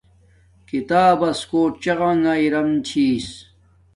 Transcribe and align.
کتاب 0.69 1.15
بس 1.23 1.39
کوٹ 1.49 1.71
چغانݣ 1.83 2.23
ارم 2.43 2.69
چھی 2.87 3.05